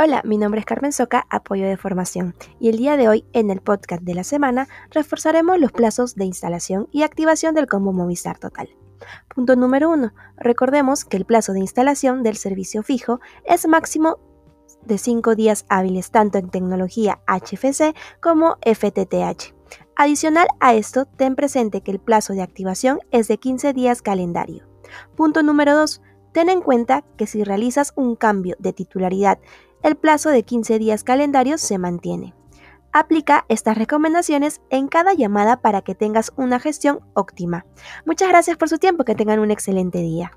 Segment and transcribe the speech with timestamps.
[0.00, 3.50] Hola, mi nombre es Carmen Soca, apoyo de formación, y el día de hoy, en
[3.50, 8.38] el podcast de la semana, reforzaremos los plazos de instalación y activación del combo Movistar
[8.38, 8.68] Total.
[9.34, 10.12] Punto número 1.
[10.36, 14.20] Recordemos que el plazo de instalación del servicio fijo es máximo
[14.84, 19.52] de 5 días hábiles tanto en tecnología HFC como FTTH.
[19.96, 24.64] Adicional a esto, ten presente que el plazo de activación es de 15 días calendario.
[25.16, 26.02] Punto número 2.
[26.38, 29.40] Ten en cuenta que si realizas un cambio de titularidad
[29.82, 32.32] el plazo de 15 días calendarios se mantiene.
[32.92, 37.66] Aplica estas recomendaciones en cada llamada para que tengas una gestión óptima.
[38.06, 40.30] Muchas gracias por su tiempo, que tengan un excelente día.